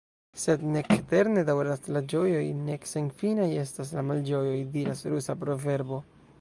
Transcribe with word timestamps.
Sed 0.43 0.61
«nek 0.75 0.87
eterne 0.95 1.43
daŭras 1.49 1.83
la 1.97 2.01
ĝojoj, 2.15 2.41
nek 2.71 2.89
senfinaj 2.93 3.47
estas 3.67 3.95
la 3.99 4.07
malĝojoj», 4.11 4.59
diras 4.79 5.07
rusa 5.15 5.41
proverbo. 5.45 6.05